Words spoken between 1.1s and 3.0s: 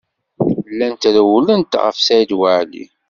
rewwlent ɣef Saɛid Waɛli.